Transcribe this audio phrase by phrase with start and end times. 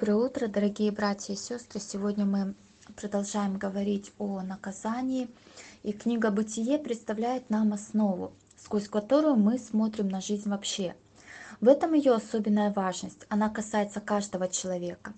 [0.00, 1.78] Доброе утро, дорогие братья и сестры!
[1.78, 2.54] Сегодня мы
[2.96, 5.28] продолжаем говорить о наказании,
[5.82, 10.94] и книга «Бытие» представляет нам основу, сквозь которую мы смотрим на жизнь вообще.
[11.60, 13.26] В этом ее особенная важность.
[13.28, 15.12] Она касается каждого человека.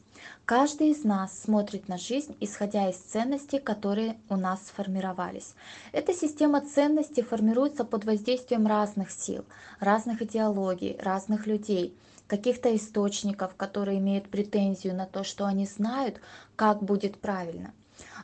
[0.46, 5.54] Каждый из нас смотрит на жизнь, исходя из ценностей, которые у нас сформировались.
[5.92, 9.44] Эта система ценностей формируется под воздействием разных сил,
[9.78, 11.96] разных идеологий, разных людей–
[12.32, 16.18] каких-то источников, которые имеют претензию на то, что они знают,
[16.56, 17.74] как будет правильно.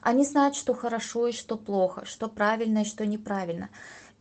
[0.01, 3.69] Они знают, что хорошо и что плохо, что правильно и что неправильно.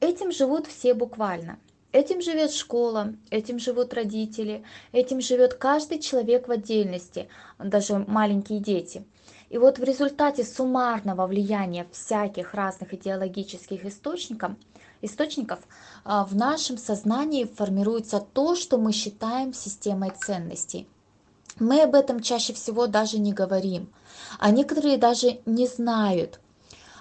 [0.02, 1.58] Этим живут все буквально.
[1.94, 9.06] Этим живет школа, этим живут родители, этим живет каждый человек в отдельности, даже маленькие дети.
[9.48, 14.52] И вот в результате суммарного влияния всяких разных идеологических источников
[15.02, 15.60] источников
[16.04, 20.88] а, в нашем сознании формируется то, что мы считаем системой ценностей.
[21.60, 23.90] Мы об этом чаще всего даже не говорим,
[24.40, 26.40] а некоторые даже не знают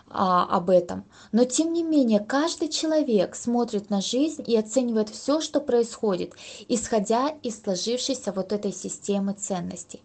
[0.09, 1.05] а, об этом.
[1.33, 6.33] Но тем не менее, каждый человек смотрит на жизнь и оценивает все, что происходит,
[6.69, 10.03] исходя из сложившейся вот этой системы ценностей.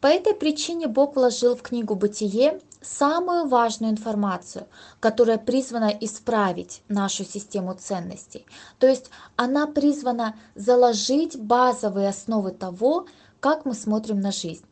[0.00, 4.66] По этой причине Бог вложил в книгу «Бытие» самую важную информацию,
[5.00, 8.46] которая призвана исправить нашу систему ценностей.
[8.78, 13.06] То есть она призвана заложить базовые основы того,
[13.40, 14.64] как мы смотрим на жизнь.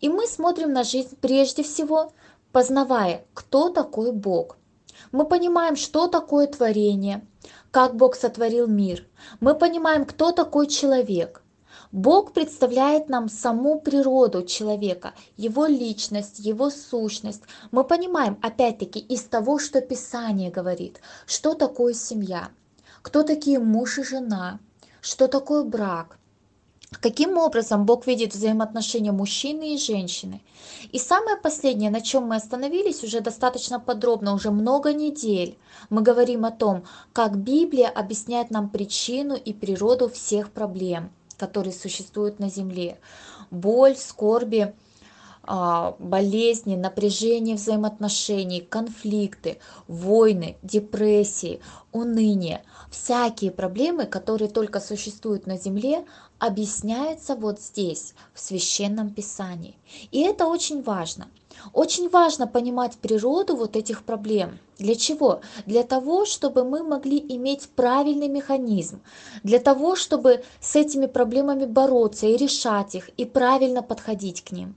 [0.00, 2.12] И мы смотрим на жизнь прежде всего,
[2.52, 4.56] познавая, кто такой Бог.
[5.12, 7.26] Мы понимаем, что такое творение,
[7.70, 9.06] как Бог сотворил мир.
[9.40, 11.42] Мы понимаем, кто такой человек–
[11.92, 17.42] Бог представляет нам саму природу человека, его личность, его сущность.
[17.70, 22.48] Мы понимаем, опять-таки, из того, что Писание говорит, что такое семья,
[23.02, 24.58] кто такие муж и жена,
[25.00, 26.18] что такое брак,
[27.00, 30.42] каким образом Бог видит взаимоотношения мужчины и женщины.
[30.90, 35.56] И самое последнее, на чем мы остановились уже достаточно подробно, уже много недель,
[35.88, 42.38] мы говорим о том, как Библия объясняет нам причину и природу всех проблем– которые существуют
[42.38, 42.98] на Земле.
[43.50, 44.74] Боль, скорби,
[45.42, 51.60] а, болезни, напряжение взаимоотношений, конфликты, войны, депрессии,
[51.92, 52.62] уныние.
[52.90, 56.04] Всякие проблемы, которые только существуют на Земле,
[56.38, 59.76] объясняются вот здесь, в Священном Писании.
[60.10, 61.28] И это очень важно–
[61.72, 64.58] очень важно понимать природу вот этих проблем.
[64.78, 65.40] Для чего?
[65.66, 69.00] Для того, чтобы мы могли иметь правильный механизм,
[69.42, 74.74] для того, чтобы с этими проблемами бороться и решать их, и правильно подходить к ним.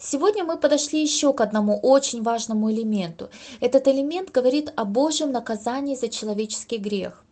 [0.00, 3.28] Сегодня мы подошли еще к одному очень важному элементу.
[3.60, 7.24] Этот элемент говорит о Божьем наказании за человеческий грех.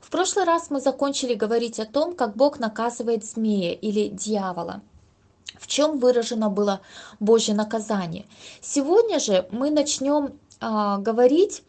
[0.00, 4.82] В прошлый раз мы закончили говорить о том, как Бог наказывает змея или дьявола
[5.58, 6.80] в чем выражено было
[7.20, 8.26] Божье наказание.
[8.60, 11.62] Сегодня же мы начнем а, говорить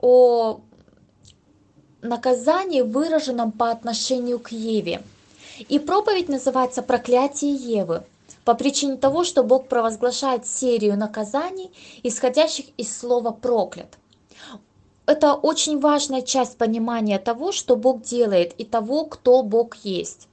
[0.00, 0.60] о
[2.02, 5.02] наказании, выраженном по отношению к Еве.
[5.68, 8.02] И проповедь называется «Проклятие Евы»
[8.44, 11.70] по причине того, что Бог провозглашает серию наказаний,
[12.02, 13.98] исходящих из слова «проклят».
[15.06, 20.28] Это очень важная часть понимания того, что Бог делает и того, кто Бог есть.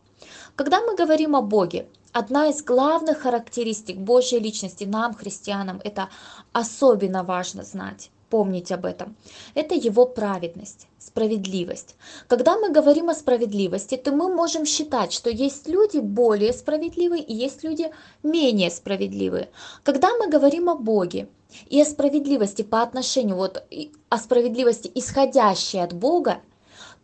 [0.56, 6.10] Когда мы говорим о Боге, Одна из главных характеристик Божьей личности нам, христианам, это
[6.54, 9.16] особенно важно знать, помнить об этом.
[9.54, 11.96] Это его праведность, справедливость.
[12.28, 17.34] Когда мы говорим о справедливости, то мы можем считать, что есть люди более справедливые и
[17.36, 17.92] есть люди
[18.24, 19.50] менее справедливые.
[19.84, 21.28] Когда мы говорим о Боге
[21.68, 23.64] и о справедливости по отношению, вот
[24.10, 26.40] о справедливости, исходящей от Бога,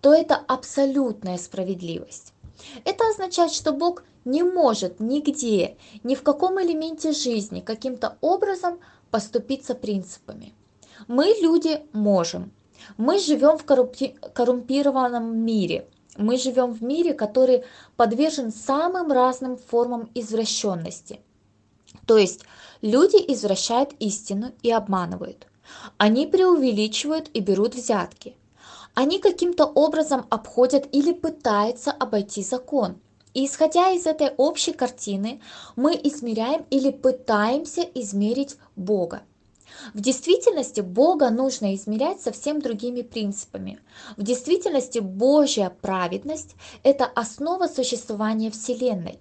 [0.02, 2.34] то это абсолютная справедливость.
[2.86, 8.80] Это означает, что Бог не может нигде, ни в каком элементе жизни каким-то образом
[9.12, 10.54] поступиться принципами.
[11.08, 12.52] Мы, люди, можем.
[12.98, 15.88] Мы живем в коррумпированном мире.
[16.18, 17.64] Мы живем в мире, который
[17.96, 21.20] подвержен самым разным формам извращенности.
[22.06, 22.42] То есть
[22.82, 25.48] люди извращают истину и обманывают.
[25.98, 28.36] Они преувеличивают и берут взятки.
[28.94, 32.98] Они каким-то образом обходят или пытаются обойти закон.
[33.38, 35.42] Исходя из этой общей картины,
[35.76, 39.24] мы измеряем или пытаемся измерить Бога.
[39.94, 43.80] В действительности Бога нужно измерять совсем другими принципами.
[44.16, 49.20] В действительности Божья праведность– это основа существования Вселенной.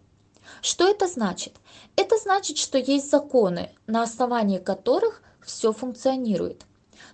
[0.63, 1.57] Что это значит?
[1.97, 6.67] Это значит, что есть законы, на основании которых все функционирует.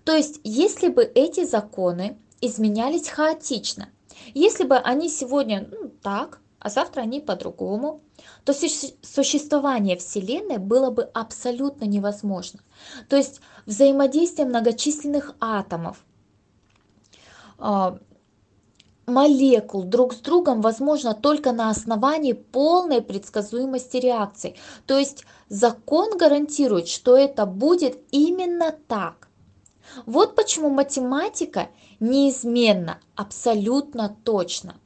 [0.05, 3.89] То есть, если бы эти законы изменялись хаотично,
[4.35, 8.03] если бы они сегодня ну, так, а завтра они по-другому,
[8.45, 12.61] то существование Вселенной было бы абсолютно невозможно.
[13.09, 16.05] То есть взаимодействие многочисленных атомов,
[17.59, 17.99] а,
[19.07, 24.57] молекул друг с другом возможно только на основании полной предсказуемости реакций.
[24.87, 29.29] То есть закон гарантирует, что это будет именно так.
[30.07, 31.69] Вот почему математика
[31.99, 34.77] неизменна, абсолютно точно.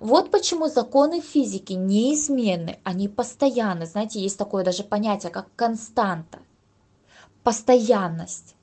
[0.00, 3.86] Вот почему законы физики неизменны, они постоянны.
[3.86, 6.38] Знаете, есть такое даже понятие, как константа,
[7.42, 8.54] постоянность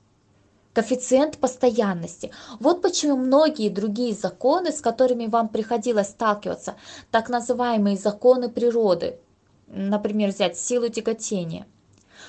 [0.76, 2.32] коэффициент постоянности.
[2.60, 6.74] Вот почему многие другие законы, с которыми вам приходилось сталкиваться,
[7.10, 9.18] так называемые законы природы,
[9.68, 11.66] например, взять силу тяготения,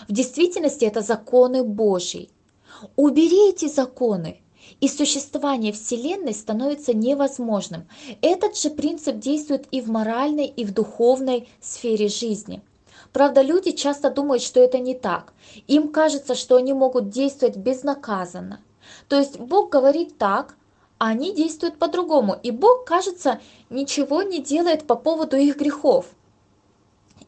[0.07, 2.29] в действительности это законы Божьи.
[2.95, 4.41] Убери эти законы,
[4.79, 7.87] и существование Вселенной становится невозможным.
[8.21, 12.61] Этот же принцип действует и в моральной, и в духовной сфере жизни.
[13.13, 15.33] Правда, люди часто думают, что это не так.
[15.67, 18.61] Им кажется, что они могут действовать безнаказанно.
[19.07, 20.55] То есть Бог говорит так,
[20.99, 22.37] а они действуют по-другому.
[22.41, 23.39] И Бог, кажется,
[23.69, 26.07] ничего не делает по поводу их грехов.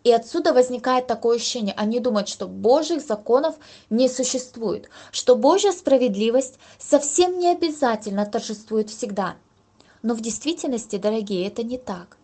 [0.04, 3.56] И отсюда возникает такое ощущение, они думают, что Божьих законов
[3.90, 9.36] не существует, что Божья справедливость совсем не обязательно торжествует всегда.
[10.01, 12.18] Но в действительности, дорогие, это не так.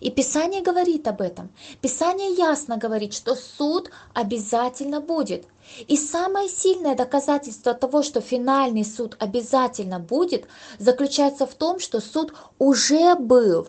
[0.00, 1.50] И Писание говорит об этом.
[1.80, 5.46] Писание ясно говорит, что суд обязательно будет.
[5.88, 10.46] И самое сильное доказательство того, что финальный суд обязательно будет,
[10.78, 13.68] заключается в том, что суд уже был.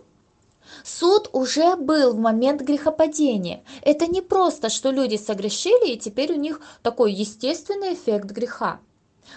[0.83, 3.63] Суд уже был в момент грехопадения.
[3.81, 8.79] Это не просто, что люди согрешили, и теперь у них такой естественный эффект греха.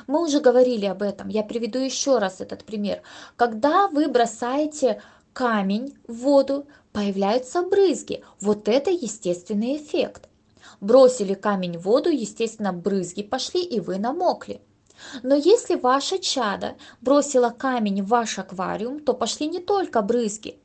[0.07, 1.29] Мы уже говорили об этом.
[1.29, 3.03] Я приведу еще раз этот пример.
[3.37, 5.03] Когда вы бросаете
[5.33, 8.25] камень в воду, появляются брызги.
[8.41, 10.29] Вот это естественный эффект.
[10.81, 14.61] Бросили камень в воду, естественно, брызги пошли, и вы намокли.
[15.23, 20.59] Но если ваше чадо бросило камень в ваш аквариум, то пошли не только брызги.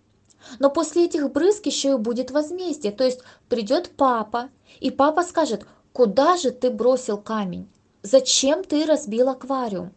[0.59, 2.91] Но после этих брызг еще и будет возмездие.
[2.91, 4.49] То есть придет папа,
[4.79, 7.69] и папа скажет, куда же ты бросил камень?
[8.01, 9.93] Зачем ты разбил аквариум?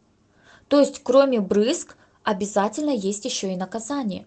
[0.69, 4.27] То есть кроме брызг обязательно есть еще и наказание.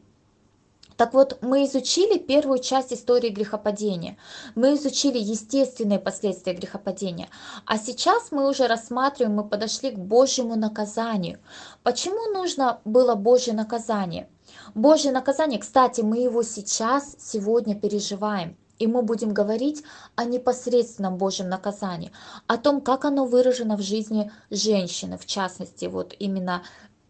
[0.97, 4.17] Так вот, мы изучили первую часть истории грехопадения.
[4.55, 7.27] Мы изучили естественные последствия грехопадения.
[7.65, 11.39] А сейчас мы уже рассматриваем, мы подошли к Божьему наказанию.
[11.83, 14.29] Почему нужно было Божье наказание?
[14.73, 18.57] Божье наказание, кстати, мы его сейчас, сегодня переживаем.
[18.77, 19.83] И мы будем говорить
[20.15, 22.11] о непосредственном Божьем наказании,
[22.47, 26.61] о том, как оно выражено в жизни женщины, в частности, вот именно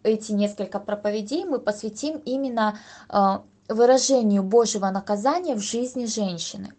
[0.03, 2.77] эти несколько проповедей мы посвятим именно
[3.09, 6.73] э, выражению Божьего наказания в жизни женщины.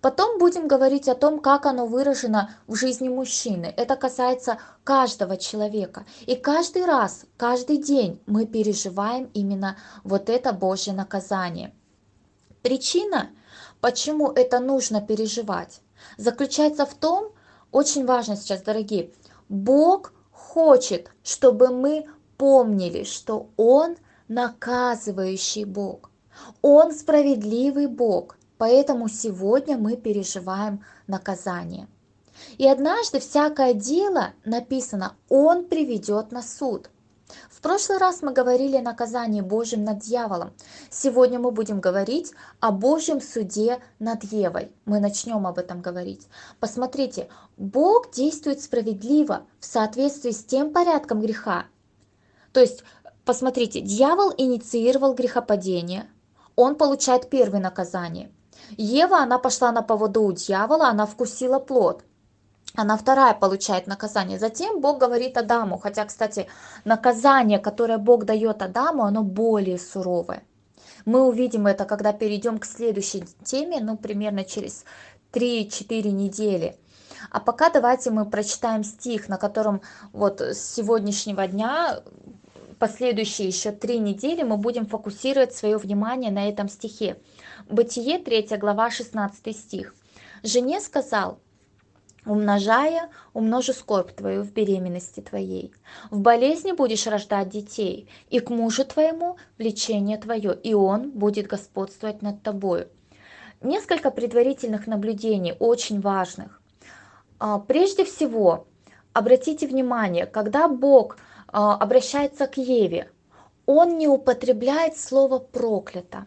[0.00, 3.72] Потом будем говорить о том, как оно выражено в жизни мужчины.
[3.76, 6.04] Это касается каждого человека.
[6.26, 11.74] И каждый раз, каждый день мы переживаем именно вот это Божье наказание.
[12.62, 13.30] Причина,
[13.80, 15.80] почему это нужно переживать,
[16.16, 17.32] заключается в том,
[17.70, 19.12] очень важно сейчас, дорогие,
[19.48, 23.96] Бог хочет, чтобы мы помнили, что Он
[24.28, 26.10] наказывающий Бог.
[26.62, 31.88] Он справедливый Бог, поэтому сегодня мы переживаем наказание.
[32.58, 36.88] И однажды всякое дело написано, Он приведет на суд.
[37.50, 40.52] В прошлый раз мы говорили о наказании Божьем над дьяволом.
[40.90, 44.70] Сегодня мы будем говорить о Божьем суде над Евой.
[44.84, 46.28] Мы начнем об этом говорить.
[46.60, 51.66] Посмотрите, Бог действует справедливо в соответствии с тем порядком греха.
[52.52, 52.84] То есть,
[53.24, 56.08] посмотрите, дьявол инициировал грехопадение,
[56.54, 58.30] он получает первое наказание.
[58.76, 62.04] Ева, она пошла на поводу у дьявола, она вкусила плод.
[62.74, 64.38] Она вторая получает наказание.
[64.38, 66.46] Затем Бог говорит Адаму, хотя, кстати,
[66.84, 70.42] наказание, которое Бог дает Адаму, оно более суровое.
[71.04, 74.84] Мы увидим это, когда перейдем к следующей теме, ну, примерно через
[75.32, 76.76] 3-4 недели.
[77.30, 82.00] А пока давайте мы прочитаем стих, на котором вот с сегодняшнего дня
[82.78, 87.16] последующие еще три недели мы будем фокусировать свое внимание на этом стихе.
[87.72, 89.94] Бытие 3 глава 16 стих.
[90.42, 91.38] «Жене сказал,
[92.26, 95.72] умножая, умножу скорбь твою в беременности твоей.
[96.10, 102.20] В болезни будешь рождать детей, и к мужу твоему влечение твое, и он будет господствовать
[102.20, 102.88] над тобою».
[103.62, 106.60] Несколько предварительных наблюдений, очень важных.
[107.38, 108.66] А, прежде всего,
[109.14, 111.16] обратите внимание, когда Бог
[111.48, 113.10] а, обращается к Еве,
[113.64, 116.26] он не употребляет слово проклято.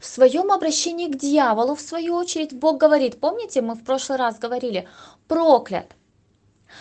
[0.00, 4.38] В своем обращении к дьяволу, в свою очередь, Бог говорит, помните, мы в прошлый раз
[4.38, 4.88] говорили,
[5.28, 5.94] проклят.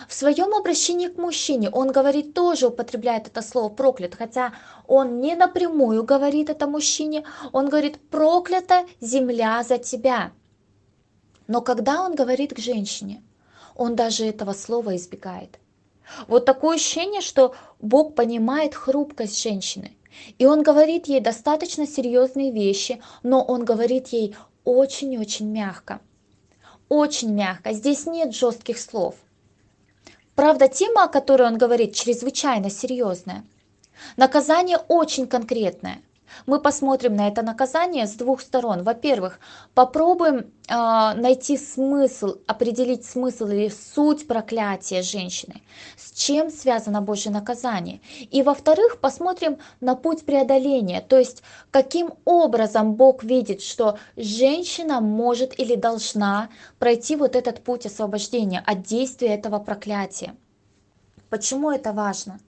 [0.07, 4.53] В своем обращении к мужчине он говорит, тоже употребляет это слово проклят, хотя
[4.87, 10.31] он не напрямую говорит это мужчине, он говорит, проклята земля за тебя.
[11.47, 13.21] Но когда он говорит к женщине,
[13.75, 15.59] он даже этого слова избегает.
[16.27, 19.97] Вот такое ощущение, что Бог понимает хрупкость женщины.
[20.37, 26.01] И он говорит ей достаточно серьезные вещи, но он говорит ей очень-очень мягко.
[26.89, 27.73] Очень мягко.
[27.73, 29.15] Здесь нет жестких слов.
[30.35, 33.45] Правда, тема, о которой он говорит, чрезвычайно серьезная.
[34.15, 36.01] Наказание очень конкретное.
[36.45, 38.83] Мы посмотрим на это наказание с двух сторон.
[38.83, 39.39] Во-первых,
[39.73, 45.61] попробуем э, найти смысл, определить смысл или суть проклятия женщины,
[45.97, 48.01] с чем связано Божье наказание.
[48.31, 55.59] И во-вторых, посмотрим на путь преодоления, то есть каким образом Бог видит, что женщина может
[55.59, 60.35] или должна пройти вот этот путь освобождения от действия этого проклятия.
[61.29, 62.39] Почему это важно?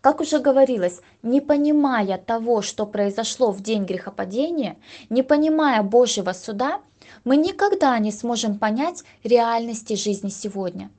[0.00, 4.78] Как уже говорилось, не понимая того, что произошло в день грехопадения,
[5.10, 6.80] не понимая Божьего суда,
[7.24, 10.90] мы никогда не сможем понять реальности жизни сегодня.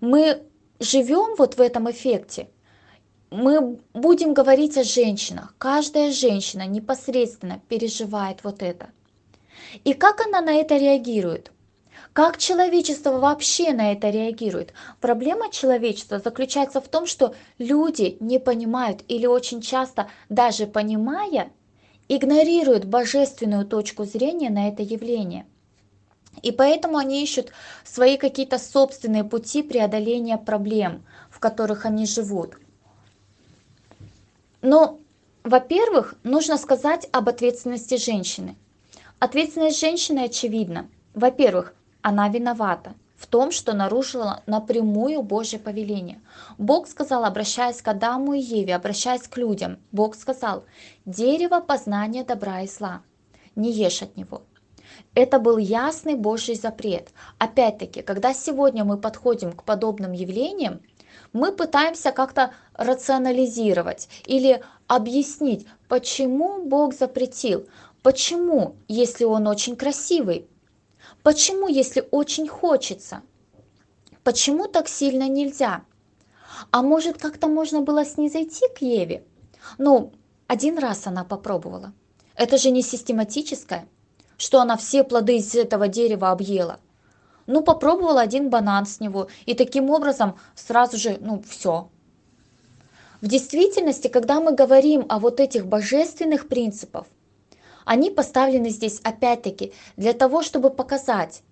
[0.00, 0.42] Мы
[0.80, 2.48] живем вот в этом эффекте.
[3.30, 5.54] Мы будем говорить о женщинах.
[5.58, 8.90] Каждая женщина непосредственно переживает вот это.
[9.84, 11.50] И как она на это реагирует?
[12.12, 14.74] Как человечество вообще на это реагирует?
[15.00, 21.50] Проблема человечества заключается в том, что люди не понимают или очень часто, даже понимая,
[22.08, 25.46] игнорируют божественную точку зрения на это явление.
[26.42, 27.50] И поэтому они ищут
[27.82, 32.58] свои какие-то собственные пути преодоления проблем, в которых они живут.
[34.60, 34.98] Но,
[35.44, 38.56] во-первых, нужно сказать об ответственности женщины.
[39.18, 40.88] Ответственность женщины очевидна.
[41.14, 46.20] Во-первых, она виновата в том, что нарушила напрямую Божье повеление.
[46.58, 50.64] Бог сказал, обращаясь к Адаму и Еве, обращаясь к людям, Бог сказал,
[51.06, 53.02] дерево познания добра и зла,
[53.54, 54.42] не ешь от него.
[55.14, 57.10] Это был ясный Божий запрет.
[57.38, 60.80] Опять-таки, когда сегодня мы подходим к подобным явлениям,
[61.32, 67.68] мы пытаемся как-то рационализировать или объяснить, почему Бог запретил,
[68.02, 70.48] почему, если он очень красивый,
[71.22, 73.22] Почему, если очень хочется?
[74.24, 75.84] Почему так сильно нельзя?
[76.70, 79.24] А может, как-то можно было снизойти к Еве?
[79.78, 80.12] Ну,
[80.48, 81.92] один раз она попробовала.
[82.34, 83.86] Это же не систематическое,
[84.36, 86.80] что она все плоды из этого дерева объела.
[87.46, 91.88] Ну, попробовала один банан с него, и таким образом сразу же, ну, все.
[93.20, 97.06] В действительности, когда мы говорим о вот этих божественных принципах,
[97.84, 101.42] они поставлены здесь опять-таки для того, чтобы показать,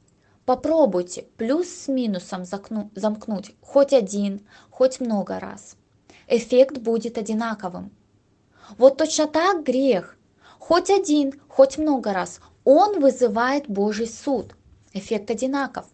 [0.45, 5.77] попробуйте плюс с минусом замкнуть хоть один, хоть много раз.
[6.27, 7.91] Эффект будет одинаковым.
[8.79, 10.17] Вот точно так грех,
[10.59, 14.55] хоть один, хоть много раз, он вызывает Божий суд.
[14.93, 15.87] Эффект одинаков.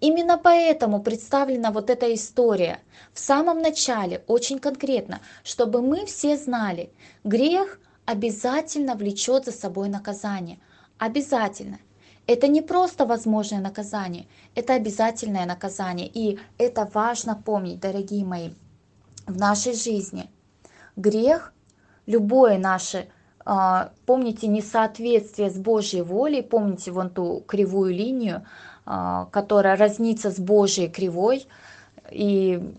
[0.00, 2.80] Именно поэтому представлена вот эта история
[3.12, 6.90] в самом начале, очень конкретно, чтобы мы все знали,
[7.22, 10.58] грех обязательно влечет за собой наказание.
[10.98, 11.78] Обязательно.
[12.26, 16.10] Это не просто возможное наказание, это обязательное наказание.
[16.12, 18.50] И это важно помнить, дорогие мои,
[19.26, 20.28] в нашей жизни.
[20.96, 21.52] Грех,
[22.06, 23.08] любое наше,
[23.44, 28.44] а, помните, несоответствие с Божьей волей, помните вон ту кривую линию,
[28.84, 31.46] а, которая разнится с Божьей кривой,
[32.10, 32.74] и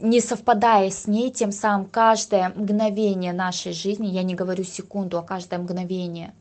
[0.00, 5.22] не совпадая с ней, тем самым каждое мгновение нашей жизни, я не говорю секунду, а
[5.22, 6.34] каждое мгновение,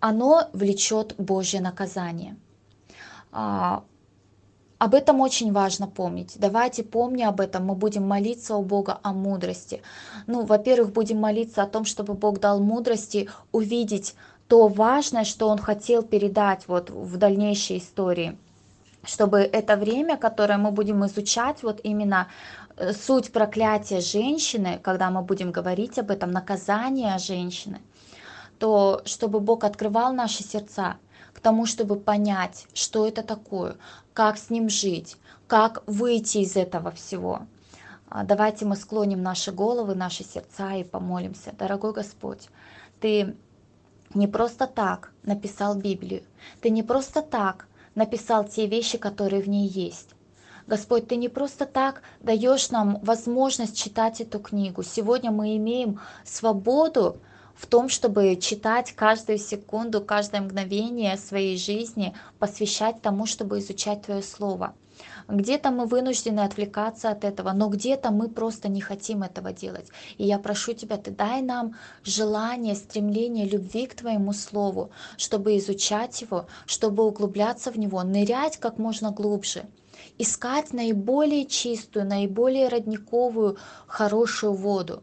[0.00, 2.36] оно влечет Божье наказание.
[3.32, 3.84] А,
[4.78, 6.34] об этом очень важно помнить.
[6.36, 9.82] Давайте помни об этом, мы будем молиться у Бога о мудрости.
[10.26, 14.14] Ну, во-первых, будем молиться о том, чтобы Бог дал мудрости увидеть
[14.48, 18.38] то важное, что Он хотел передать вот в дальнейшей истории
[19.04, 22.28] чтобы это время, которое мы будем изучать, вот именно
[22.76, 27.80] э, суть проклятия женщины, когда мы будем говорить об этом, наказание женщины,
[28.58, 30.96] то чтобы Бог открывал наши сердца
[31.32, 33.76] к тому, чтобы понять, что это такое,
[34.12, 35.16] как с ним жить,
[35.46, 37.42] как выйти из этого всего.
[38.10, 41.52] А, давайте мы склоним наши головы, наши сердца и помолимся.
[41.58, 42.48] Дорогой Господь,
[43.00, 43.36] Ты
[44.12, 46.22] не просто так написал Библию,
[46.60, 50.10] Ты не просто так написал те вещи, которые в ней есть.
[50.66, 54.82] Господь, Ты не просто так даешь нам возможность читать эту книгу.
[54.82, 57.20] Сегодня мы имеем свободу
[57.54, 64.22] в том, чтобы читать каждую секунду, каждое мгновение своей жизни, посвящать тому, чтобы изучать Твое
[64.22, 64.74] Слово.
[65.28, 69.88] Где-то мы вынуждены отвлекаться от этого, но где-то мы просто не хотим этого делать.
[70.18, 76.20] И я прошу Тебя, Ты дай нам желание, стремление любви к Твоему Слову, чтобы изучать
[76.22, 79.64] его, чтобы углубляться в него, нырять как можно глубже
[80.18, 85.02] искать наиболее чистую, наиболее родниковую, хорошую воду.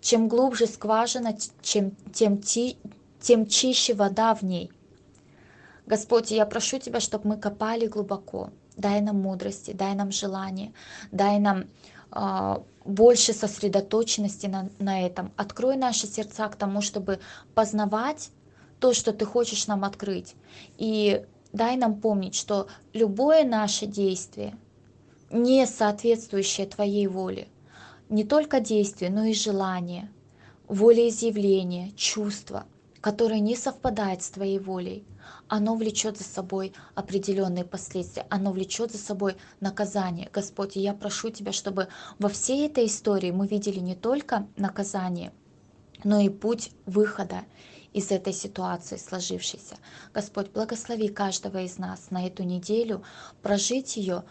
[0.00, 2.76] Чем глубже скважина, чем, тем, ти,
[3.20, 4.70] тем чище вода в ней.
[5.86, 8.50] Господь, я прошу Тебя, чтобы мы копали глубоко.
[8.76, 10.72] Дай нам мудрости, дай нам желание,
[11.12, 11.64] дай нам
[12.12, 15.32] э, больше сосредоточенности на, на этом.
[15.36, 17.20] Открой наши сердца к тому, чтобы
[17.54, 18.30] познавать
[18.80, 20.34] то, что Ты хочешь нам открыть.
[20.76, 24.56] И дай нам помнить, что любое наше действие,
[25.30, 27.48] не соответствующее Твоей воле,
[28.08, 30.10] не только действие, но и желание,
[30.68, 32.66] волеизъявление, чувство,
[33.04, 35.04] которое не совпадает с Твоей волей,
[35.46, 40.30] оно влечет за собой определенные последствия, оно влечет за собой наказание.
[40.32, 45.34] Господь, я прошу Тебя, чтобы во всей этой истории мы видели не только наказание,
[46.02, 47.42] но и путь выхода
[47.92, 49.76] из этой ситуации сложившейся.
[50.14, 53.02] Господь, благослови каждого из нас на эту неделю,
[53.42, 54.24] прожить ее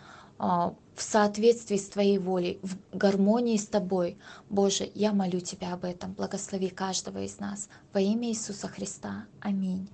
[0.96, 4.18] в соответствии с Твоей волей, в гармонии с Тобой.
[4.50, 6.14] Боже, я молю Тебя об этом.
[6.14, 7.70] Благослови каждого из нас.
[7.94, 9.26] Во имя Иисуса Христа.
[9.42, 9.90] Аминь.